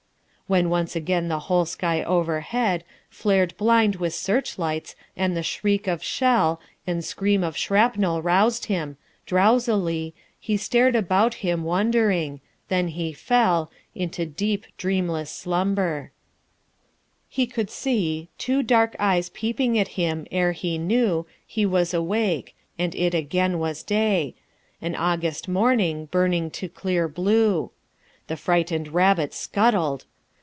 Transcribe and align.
When 0.47 0.69
once 0.69 0.97
again 0.97 1.29
the 1.29 1.39
whole 1.47 1.63
sky 1.63 2.03
overhead 2.03 2.83
Flared 3.09 3.55
blind 3.55 3.95
with 3.95 4.13
searchlights, 4.13 4.97
and 5.15 5.33
the 5.33 5.43
shriek 5.43 5.87
of 5.87 6.03
shell 6.03 6.59
And 6.85 7.05
scream 7.05 7.41
of 7.41 7.55
shrapnel 7.55 8.21
roused 8.21 8.65
him. 8.65 8.97
Drowsily 9.25 10.13
He 10.37 10.57
stared 10.57 10.93
about 10.93 11.35
him, 11.35 11.63
wondering. 11.63 12.41
Then 12.67 12.89
he 12.89 13.13
fell 13.13 13.71
Into 13.95 14.25
deep 14.25 14.65
dreamless 14.75 15.31
slumber. 15.31 16.11
He 17.29 17.47
could 17.47 17.69
see 17.69 18.27
Two 18.37 18.61
dark 18.61 18.93
eyes 18.99 19.29
peeping 19.29 19.79
at 19.79 19.87
him, 19.95 20.27
ere 20.33 20.51
he 20.51 20.77
knew 20.77 21.25
He 21.47 21.65
was 21.65 21.93
awake, 21.93 22.57
and 22.77 22.93
it 22.95 23.13
again 23.13 23.57
was 23.57 23.83
day 23.83 24.35
An 24.81 24.95
August 24.97 25.47
morning, 25.47 26.07
burning 26.07 26.51
to 26.51 26.67
clear 26.67 27.07
blue. 27.07 27.71
The 28.27 28.35
frightened 28.35 28.89
rabbit 28.89 29.33
scuttled.... 29.33 30.03